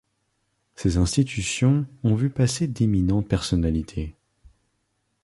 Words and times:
Ces 0.73 0.97
institutions 0.97 1.85
ont 2.03 2.15
vu 2.15 2.31
passer 2.31 2.67
d'éminentes 2.67 3.27
personnalités. 3.27 4.15